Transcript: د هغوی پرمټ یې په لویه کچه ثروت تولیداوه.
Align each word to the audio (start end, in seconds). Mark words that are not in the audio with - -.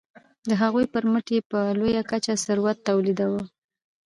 د 0.49 0.51
هغوی 0.61 0.85
پرمټ 0.93 1.25
یې 1.35 1.39
په 1.51 1.59
لویه 1.79 2.03
کچه 2.11 2.33
ثروت 2.45 2.77
تولیداوه. 2.87 3.43